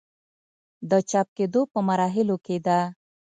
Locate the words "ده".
2.65-2.79